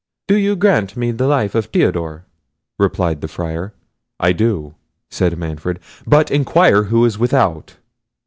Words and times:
"Do 0.27 0.35
you 0.35 0.55
grant 0.55 0.97
me 0.97 1.11
the 1.11 1.27
life 1.27 1.53
of 1.53 1.65
Theodore?" 1.67 2.25
replied 2.79 3.21
the 3.21 3.27
Friar. 3.27 3.75
"I 4.19 4.31
do," 4.31 4.73
said 5.11 5.37
Manfred; 5.37 5.77
"but 6.07 6.31
inquire 6.31 6.85
who 6.85 7.05
is 7.05 7.19
without!" 7.19 7.75